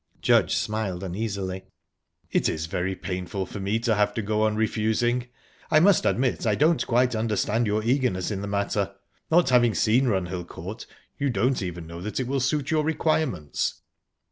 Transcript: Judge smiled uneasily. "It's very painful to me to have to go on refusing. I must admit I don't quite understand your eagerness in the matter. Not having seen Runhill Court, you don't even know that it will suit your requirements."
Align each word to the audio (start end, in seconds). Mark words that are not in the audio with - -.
Judge 0.19 0.55
smiled 0.55 1.03
uneasily. 1.03 1.63
"It's 2.31 2.65
very 2.65 2.95
painful 2.95 3.45
to 3.45 3.59
me 3.59 3.77
to 3.81 3.93
have 3.93 4.15
to 4.15 4.23
go 4.23 4.41
on 4.47 4.55
refusing. 4.55 5.27
I 5.69 5.79
must 5.79 6.07
admit 6.07 6.47
I 6.47 6.55
don't 6.55 6.83
quite 6.87 7.13
understand 7.13 7.67
your 7.67 7.83
eagerness 7.83 8.31
in 8.31 8.41
the 8.41 8.47
matter. 8.47 8.95
Not 9.29 9.51
having 9.51 9.75
seen 9.75 10.05
Runhill 10.07 10.47
Court, 10.47 10.87
you 11.19 11.29
don't 11.29 11.61
even 11.61 11.85
know 11.85 12.01
that 12.01 12.19
it 12.19 12.25
will 12.25 12.39
suit 12.39 12.71
your 12.71 12.83
requirements." 12.83 13.81